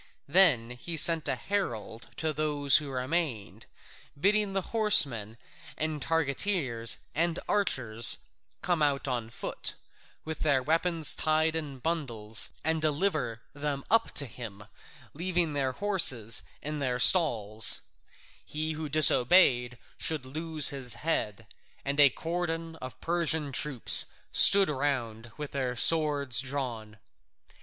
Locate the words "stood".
24.31-24.67